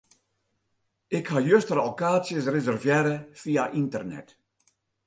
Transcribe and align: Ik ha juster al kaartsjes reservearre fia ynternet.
Ik 1.19 1.25
ha 1.31 1.39
juster 1.49 1.77
al 1.83 1.93
kaartsjes 2.01 2.51
reservearre 2.55 3.15
fia 3.41 3.65
ynternet. 3.81 4.27